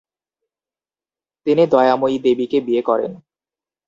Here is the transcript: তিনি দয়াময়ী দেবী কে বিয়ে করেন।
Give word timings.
তিনি 1.45 1.63
দয়াময়ী 1.67 2.17
দেবী 2.19 2.45
কে 2.47 2.59
বিয়ে 2.61 2.81
করেন। 2.81 3.11